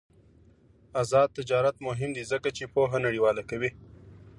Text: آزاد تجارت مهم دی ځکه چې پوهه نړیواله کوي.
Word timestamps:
آزاد 1.01 1.29
تجارت 1.37 1.75
مهم 1.87 2.09
دی 2.17 2.23
ځکه 2.31 2.49
چې 2.57 2.71
پوهه 2.73 2.97
نړیواله 3.05 3.43
کوي. 3.49 3.69